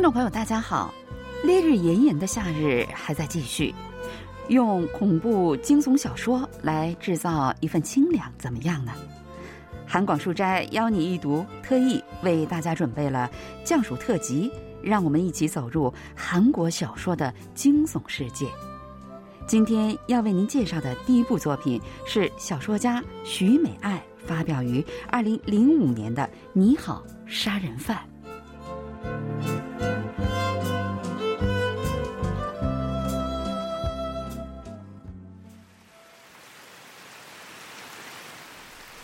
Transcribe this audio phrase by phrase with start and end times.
[0.00, 0.94] 听众朋友，大家好！
[1.44, 3.74] 烈日炎炎的夏日还在继续，
[4.48, 8.92] 用恐怖惊悚小说来制造一份清凉，怎么样呢？
[9.86, 13.30] 韩广书斋邀你一读，特意为大家准备了
[13.62, 14.50] 降暑特辑，
[14.82, 18.46] 让我们一起走入韩国小说的惊悚世界。
[19.46, 26.22] 今天要为您介绍的第一部作品是小说家徐美爱发表于二零零五年的
[26.54, 27.98] 《你好，杀人犯》。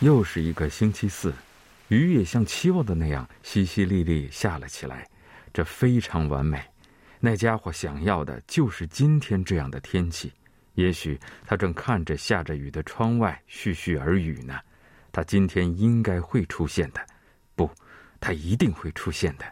[0.01, 1.33] 又是一个星期四，
[1.89, 5.09] 雨也像期望的那样淅淅沥沥下了起来，
[5.55, 6.63] 这非常完美。
[7.19, 10.31] 那家伙想要的就是今天这样的天气。
[10.75, 14.59] 也许他正看着下着雨的窗外絮絮而语呢。
[15.11, 17.01] 他今天应该会出现的，
[17.55, 17.71] 不，
[18.21, 19.47] 他一定会出现的。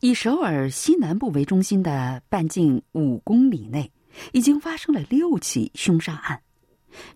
[0.00, 3.92] 以首尔西南部为中心的半径五公里内，
[4.32, 6.42] 已经发生了六起凶杀案。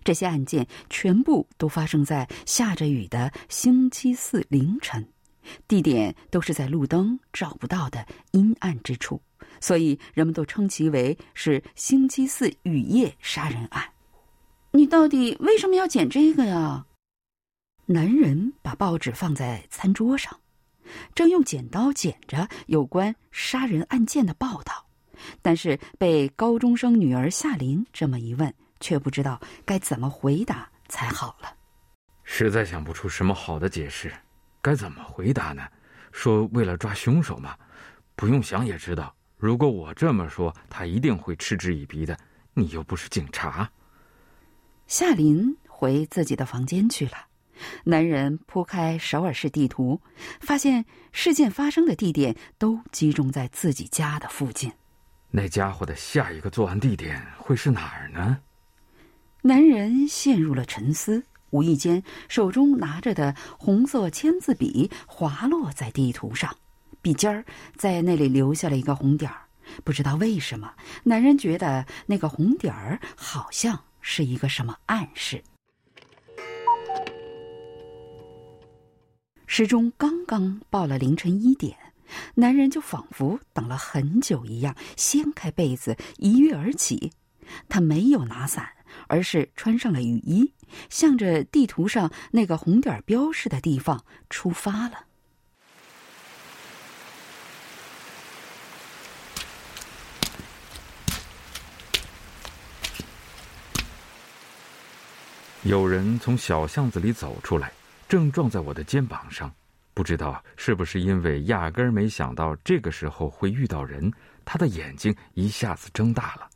[0.03, 5.07] 这些案件全部都发生在下着雨的星期四凌晨，
[5.67, 9.21] 地点都是在路灯照不到的阴暗之处，
[9.59, 13.83] 所以人们都称其为是星期四雨夜杀人案。
[14.71, 16.85] 你到底为什么要捡这个呀？
[17.87, 20.39] 男人把报纸放在餐桌上，
[21.13, 24.85] 正用剪刀剪着有关杀人案件的报道，
[25.41, 28.53] 但是被高中生女儿夏琳这么一问。
[28.81, 31.55] 却不知道该怎么回答才好了，
[32.25, 34.11] 实在想不出什么好的解释，
[34.61, 35.65] 该怎么回答呢？
[36.11, 37.55] 说为了抓凶手嘛，
[38.17, 42.17] 不用想也知道，如果我这么说，他一定会嗤之以鼻的。
[42.53, 43.71] 你又不是警察。
[44.87, 47.13] 夏琳回自己的房间去了，
[47.85, 50.01] 男人铺开首尔市地图，
[50.41, 50.83] 发现
[51.13, 54.69] 事件发生的地点都集中在自己家的附近。
[55.29, 58.37] 那家伙的下一个作案地点会是哪儿呢？
[59.43, 66.55] 男人陷入了沉思，无意间手中拿着的红色签字笔滑落在地图上，
[67.01, 67.43] 笔尖儿
[67.75, 69.41] 在那里留下了一个红点儿。
[69.83, 70.71] 不知道为什么，
[71.03, 75.43] 男人觉得那个红点儿好像是一个什么暗示。
[79.47, 81.75] 时钟刚刚报了凌晨一点，
[82.35, 87.11] 男人就仿佛等了很久一样，掀开被子一跃而起。
[87.67, 88.69] 他没有拿伞。
[89.07, 90.53] 而是穿上了雨衣，
[90.89, 95.05] 向着地图上那个红点标示的地方出发了。
[105.63, 107.71] 有人从小巷子里走出来，
[108.09, 109.53] 正撞在我的肩膀上。
[109.93, 114.11] 不知道是不是因为压根儿没想到这个时候会遇到人，
[114.43, 116.49] 他的眼睛一下子睁大了。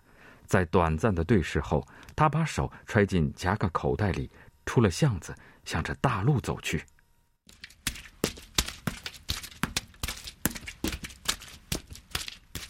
[0.48, 1.86] 在短暂的对视后，
[2.16, 4.30] 他把手揣进夹克口袋里，
[4.66, 6.84] 出了巷子，向着大路走去。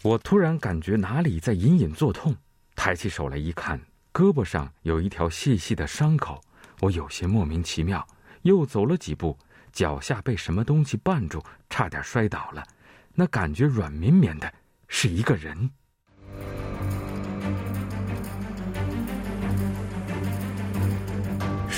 [0.02, 2.36] 我突然感觉哪里在隐隐作痛，
[2.76, 3.80] 抬起手来一看，
[4.12, 6.40] 胳膊上有一条细细的伤口。
[6.80, 8.06] 我有些莫名其妙，
[8.42, 9.36] 又走了几步，
[9.72, 12.62] 脚下被什么东西绊住，差点摔倒了。
[13.14, 14.52] 那感觉软绵绵的，
[14.86, 15.70] 是一个人。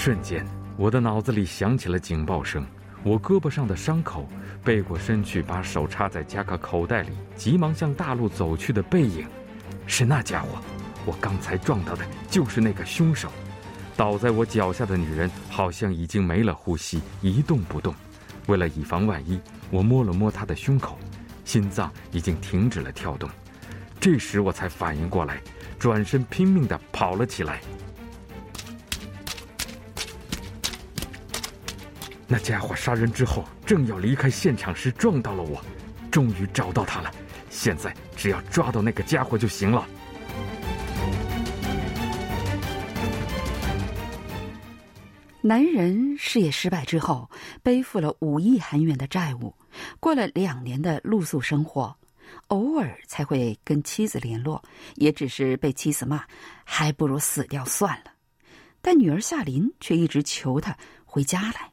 [0.09, 0.43] 瞬间，
[0.79, 2.67] 我的脑子里响起了警报声。
[3.03, 4.27] 我胳膊上的伤口，
[4.65, 9.27] 背过身去，把手插在夹克口袋里，急忙向大路走去的背影，
[9.87, 10.63] 是那家伙。
[11.05, 13.29] 我刚才撞到的就是那个凶手。
[13.99, 17.95] 倒在我脚下的女人好像已经没了呼吸，一动不动。
[18.47, 20.99] 为了以防万一，我摸了摸她的胸口，
[21.45, 23.29] 心脏已经停止了跳动。
[24.01, 25.39] 这时我才反应过来，
[25.79, 27.61] 转身拼命地跑了起来。
[32.31, 35.65] 那家伙杀人之后，正要离开现场时撞到了我，
[36.11, 37.11] 终于找到他了。
[37.49, 39.89] 现在只要抓到那个家伙就行了。
[45.41, 47.31] 男人事业失败之后，
[47.63, 49.55] 背负了五亿韩元的债务，
[49.99, 51.97] 过了两年的露宿生活，
[52.49, 54.63] 偶尔才会跟妻子联络，
[54.97, 56.23] 也只是被妻子骂，
[56.63, 58.13] 还不如死掉算了。
[58.83, 60.77] 但女儿夏琳却一直求他
[61.07, 61.73] 回家来。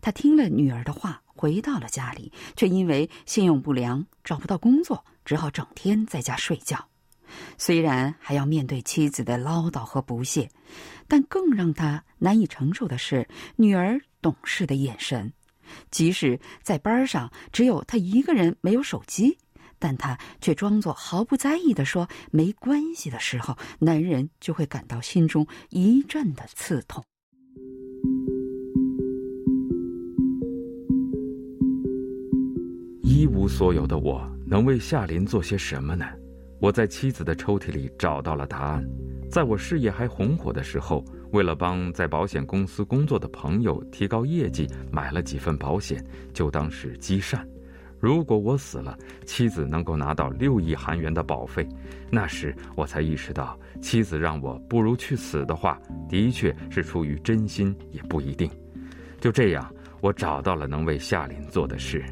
[0.00, 6.88] 他听了女儿的话，回到了家里，却因为信用不良找不到工作，只好整天在家睡觉。
[7.58, 10.48] 虽然还要面对妻子的唠叨和不屑，
[11.08, 15.32] 但更让他难以承受的是女儿懂事的眼神。
[15.90, 19.36] 即使在班上只有他一个人没有手机，
[19.80, 27.04] 但他却装作毫不在意的说：“没关系”的时候，男人就会感到心中一阵的刺痛。
[33.16, 36.04] 一无所有的我能为夏林做些什么呢？
[36.60, 38.86] 我在妻子的抽屉里找到了答案。
[39.30, 41.02] 在我事业还红火的时候，
[41.32, 46.04] 为了帮在保险公司工作的朋友提高业绩，买了几份保险，
[46.34, 47.42] 就当是积善。
[47.98, 51.66] 如果我死了，妻子能够拿到六亿韩元的保费，
[52.10, 58.50] 那时我才意识到，妻子让我不如去死的话，的确是出于真心，也不一定。
[59.22, 62.04] 就这样，我找到了能为夏琳做的事。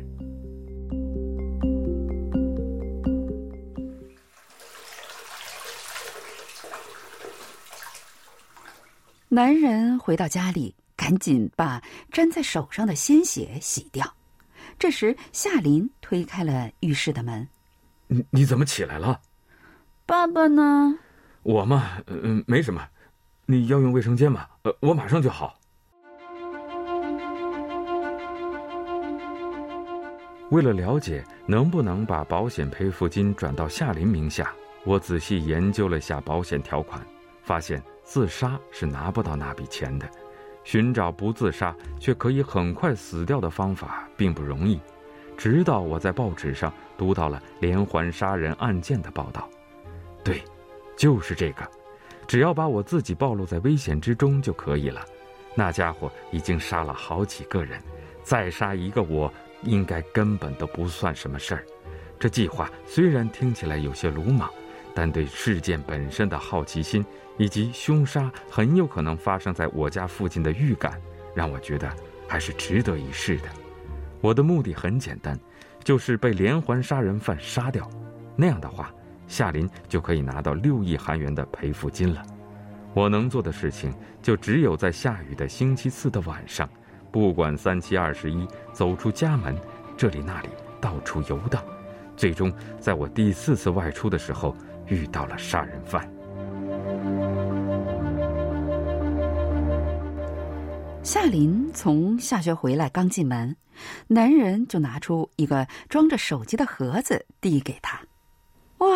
[9.34, 11.82] 男人回到家里，赶紧把
[12.12, 14.06] 粘在手上的鲜血洗掉。
[14.78, 17.48] 这时，夏琳推开了浴室的门。
[18.06, 19.20] “你你怎么起来了
[20.06, 20.96] ？”“爸爸呢
[21.42, 22.86] ？”“我嘛，嗯，没什么。
[23.44, 24.46] 你要用卫生间吗？
[24.62, 25.58] 呃，我马上就好。”
[30.52, 34.54] 为了了解能不能把保险赔付金转到夏琳名下，
[34.84, 37.04] 我仔细研究了下保险条款，
[37.42, 37.82] 发现。
[38.04, 40.08] 自杀是拿不到那笔钱的，
[40.62, 44.78] 寻找不自杀却可以很快死掉的方法并不容易。
[45.36, 49.48] 直到我在报纸上读到了连环杀人案件的报道，
[50.22, 50.40] 对，
[50.96, 51.68] 就是这个，
[52.28, 55.04] 只要把我自己暴露在危险之中就可以了。
[55.56, 57.80] 那家伙已经杀了好几个人，
[58.22, 61.64] 再杀一个我，应该根本都不算什么事儿。
[62.18, 64.48] 这计划虽然听起来有些鲁莽。
[64.94, 67.05] 但对事件本身的好奇心，
[67.37, 71.00] 以及凶杀很有可能发生在我家附近的预感，
[71.35, 71.91] 让我觉得
[72.29, 73.49] 还是值得一试的。
[74.20, 75.37] 我的目的很简单，
[75.82, 77.91] 就是被连环杀人犯杀掉。
[78.37, 78.94] 那样的话，
[79.26, 82.23] 夏林就可以拿到六亿韩元的赔付金了。
[82.94, 83.93] 我能做的事情，
[84.23, 86.70] 就只有在下雨的星期四的晚上，
[87.11, 89.56] 不管三七二十一，走出家门，
[89.97, 90.49] 这里那里
[90.81, 91.61] 到处游荡，
[92.17, 94.56] 最终在我第四次外出的时候。
[94.88, 96.08] 遇到了杀人犯。
[101.02, 103.54] 夏琳从下学回来，刚进门，
[104.08, 108.00] 男人就拿出一个装着手机的盒子递给他。
[108.78, 108.88] 哇，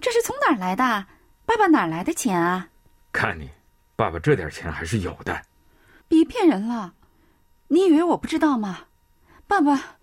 [0.00, 1.06] 这是从哪儿来的？
[1.46, 2.68] 爸爸哪儿来的钱啊？
[3.10, 3.48] 看你，
[3.96, 5.42] 爸爸这点钱还是有的。
[6.06, 6.94] 别骗人了！
[7.68, 8.80] 你以为我不知道吗？
[9.46, 9.96] 爸爸，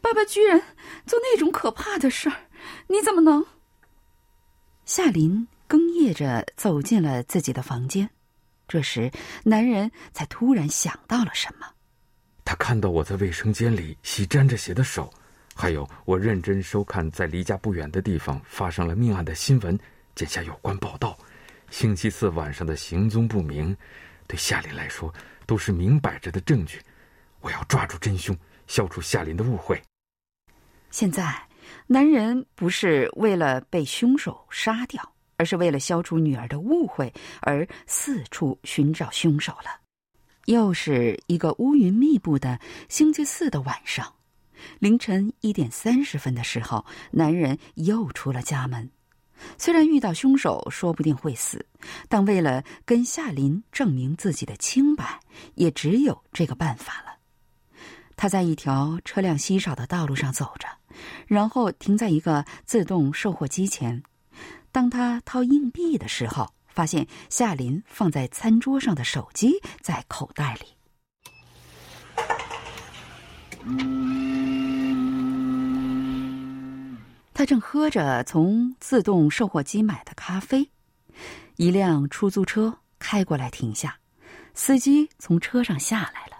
[0.00, 0.62] 爸爸居然
[1.04, 2.36] 做那种可怕的事儿，
[2.86, 3.44] 你怎么能？
[4.86, 8.08] 夏琳哽咽着走进了自己的房间，
[8.68, 9.10] 这时，
[9.42, 11.66] 男人才突然想到了什么。
[12.44, 15.12] 他看到我在卫生间里洗沾着血的手，
[15.56, 19.76] 还有我认真收看在离家不远的地方发生了命案的新闻，
[20.14, 21.18] 剪下有关报道。
[21.68, 23.76] 星期四晚上的行踪不明，
[24.28, 25.12] 对夏琳来说
[25.46, 26.80] 都是明摆着的证据。
[27.40, 28.38] 我要抓住真凶，
[28.68, 29.82] 消除夏琳的误会。
[30.92, 31.36] 现在。
[31.86, 39.80] 男人不是为了被凶手杀掉，而是为了消除女儿的误会而四处寻找凶手了。
[40.46, 44.14] 又是一个乌云密布的星期四的晚上，
[44.78, 48.88] 凌晨一点三十分的时候，男人又出了家门。
[49.58, 51.66] 虽然遇到凶手说不定会死，
[52.08, 55.20] 但为了跟夏琳证明自己的清白，
[55.56, 57.16] 也只有这个办法了。
[58.16, 60.66] 他在一条车辆稀少的道路上走着。
[61.26, 64.02] 然后停在一个自动售货机前。
[64.72, 70.66] 当他掏硬币的时候，发现夏琳放在餐桌上的手机在口袋里。
[77.32, 80.70] 他正喝着从自动售货机买的咖啡，
[81.56, 83.98] 一辆出租车开过来停下，
[84.54, 86.35] 司机从车上下来了。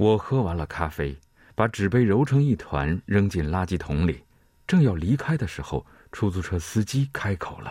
[0.00, 1.14] 我喝完了咖啡，
[1.54, 4.24] 把纸杯揉成一团扔进垃圾桶里，
[4.66, 7.70] 正要离开的时候，出租车司机开口了：“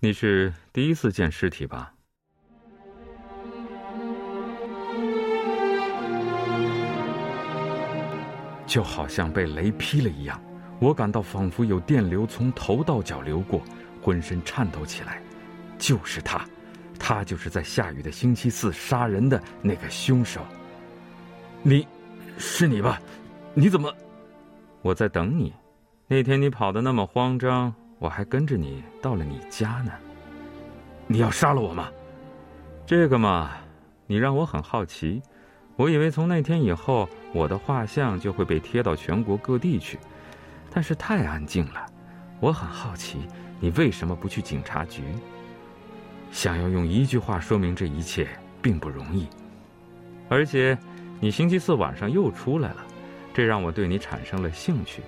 [0.00, 1.94] 你是第一次见尸体吧？”
[8.66, 10.38] 就好像被雷劈了一样，
[10.78, 13.62] 我感到仿佛有电流从头到脚流过，
[14.02, 15.22] 浑身颤抖起来。
[15.78, 16.46] 就是他，
[16.98, 20.46] 他就是在下雨的星期四杀人的那个凶手。
[21.66, 21.88] 你，
[22.36, 23.00] 是你吧？
[23.54, 23.90] 你怎么？
[24.82, 25.50] 我在等你。
[26.06, 29.90] 那天你跑的那么慌张，我还跟着你到了你家呢。
[31.06, 31.88] 你要杀了我吗？
[32.84, 33.52] 这个嘛，
[34.06, 35.22] 你让我很好奇。
[35.76, 39.98] 我以为从那天以后，我的画像就会被贴到全国各地去，
[40.70, 41.86] 但是太安静了。
[42.40, 43.20] 我很好奇，
[43.58, 45.02] 你为什么不去警察局？
[46.30, 48.28] 想要用一句话说明这一切，
[48.60, 49.26] 并不容易。
[50.28, 50.76] 而且，
[51.24, 52.84] 你星期四晚上又出来了，
[53.32, 55.02] 这让我对你产生了兴趣。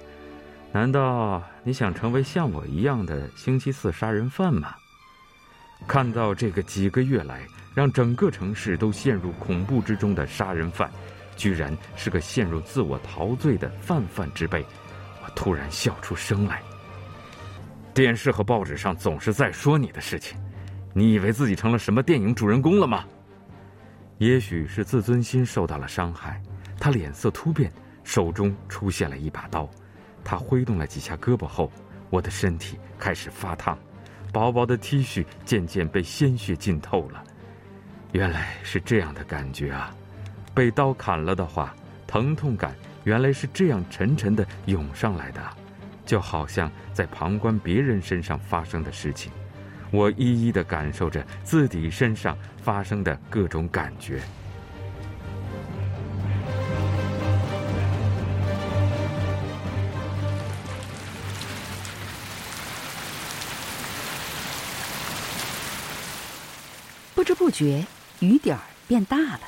[0.73, 4.75] 难道你想成为像我一样的星期四杀人犯吗？
[5.87, 7.43] 看到这个几个月来
[7.75, 10.91] 让整个城市都陷入恐怖之中的杀人犯，
[11.37, 14.65] 居然是个陷入自我陶醉的泛泛之辈，
[15.23, 16.63] 我突然笑出声来。
[17.93, 20.35] 电视和报纸上总是在说你的事情，
[20.95, 23.05] 你以为自己成了什么电影主人公了吗？
[24.19, 26.41] 也许是自尊心受到了伤害，
[26.81, 27.71] 他脸色突变，
[28.03, 29.69] 手中出现了一把刀。
[30.25, 31.71] 他挥动了几下胳膊后，
[32.11, 33.79] 我的身体开始发烫，
[34.33, 37.23] 薄薄的 T 恤渐渐被鲜血浸透了。
[38.13, 39.95] 原来是这样的感觉啊！
[40.55, 41.75] 被刀砍了的话，
[42.07, 45.43] 疼痛感原来是这样沉沉的涌上来的，
[46.07, 49.31] 就好像在旁观别人身上发生的事情，
[49.97, 54.21] 我一一的感受着自己身上发生的各种感觉。
[67.15, 67.87] 不知不觉，
[68.21, 69.41] 雨点儿变大了。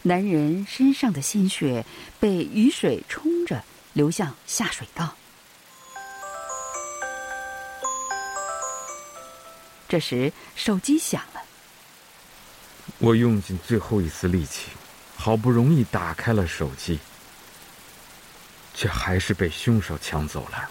[0.00, 1.84] 男人身上的鲜血
[2.18, 5.14] 被雨水冲着流向下水道。
[9.88, 11.40] 这时，手机响了。
[12.98, 14.70] 我用尽最后一丝力气，
[15.16, 16.98] 好不容易打开了手机，
[18.74, 20.70] 却还是被凶手抢走了。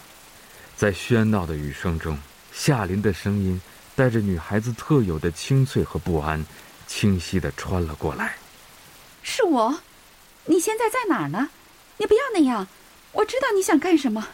[0.76, 2.18] 在喧闹的雨声中，
[2.54, 3.62] 夏琳的声音。
[3.98, 6.46] 带着女孩子特有的清脆和不安，
[6.86, 8.36] 清晰的穿了过来。
[9.24, 9.80] 是我，
[10.44, 11.50] 你现在在哪儿呢？
[11.96, 12.68] 你不要那样，
[13.14, 14.28] 我知道你想干什么。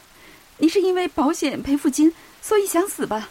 [0.57, 2.11] 你是因为保险赔付金，
[2.41, 3.29] 所以想死吧？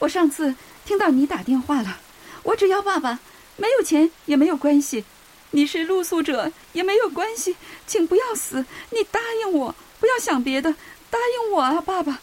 [0.00, 0.54] 我上次
[0.86, 1.98] 听到你打电话了，
[2.42, 3.20] 我只要爸爸，
[3.56, 5.04] 没有钱也没有关系。
[5.50, 7.54] 你是露宿者也没有关系，
[7.86, 8.64] 请不要死。
[8.90, 10.74] 你答应我，不要想别的，
[11.10, 12.18] 答应我啊，爸爸！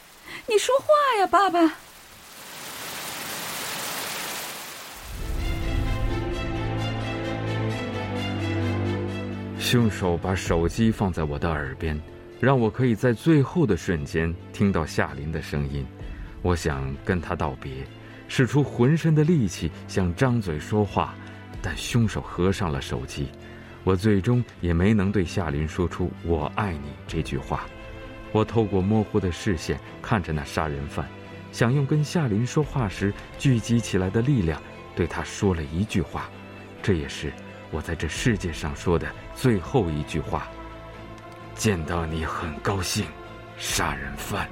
[0.47, 0.85] 你说话
[1.19, 1.75] 呀，爸爸！
[9.59, 12.01] 凶手把手机放在我的耳边，
[12.39, 15.85] 让我可以在最后的瞬间听到夏琳的声音。
[16.47, 17.85] 我想跟他道别，
[18.29, 21.13] 使出浑身的力气想张嘴说话，
[21.61, 23.27] 但凶手合上了手机。
[23.83, 27.65] 我最终也没能对夏琳说出“我爱你”这句话。
[28.31, 31.05] 我透过模糊的视线看着那杀人犯，
[31.51, 34.61] 想用跟夏琳说话时聚集起来的力量
[34.95, 36.29] 对他说了一句话，
[36.81, 37.29] 这也是。
[37.71, 40.47] 我在这世界上说的最后一句话。
[41.55, 43.05] 见到你很高兴，
[43.57, 44.47] 杀人犯。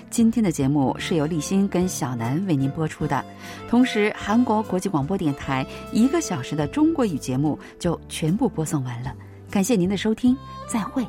[0.08, 3.22] 今天的节目是由立新跟小南为您播出的，
[3.68, 9.12] 同时韩国国际广播电台一个小时的中国语节目就全部播送完了。
[9.50, 10.34] 感谢您的收听，
[10.66, 11.06] 再会。